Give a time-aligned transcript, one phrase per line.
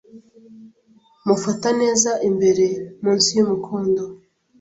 [1.25, 2.65] mufata neza imbere
[3.01, 4.03] munsi y'umukondo